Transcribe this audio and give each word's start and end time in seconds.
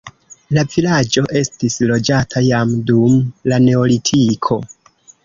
La 0.57 0.61
vilaĝo 0.75 1.23
estis 1.41 1.75
loĝata 1.91 2.43
jam 2.47 2.71
dum 2.89 3.19
la 3.53 3.61
neolitiko. 3.67 4.59